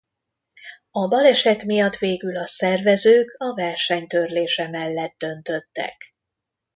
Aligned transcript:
A 0.91 1.07
baleset 1.07 1.63
miatt 1.63 1.95
végül 1.97 2.37
a 2.37 2.47
szervezők 2.47 3.35
a 3.37 3.53
verseny 3.53 4.07
törlése 4.07 4.69
mellett 4.69 5.17
döntöttek. 5.17 6.15